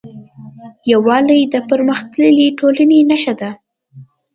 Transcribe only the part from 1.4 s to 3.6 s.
د پرمختللې ټولنې نښه ده.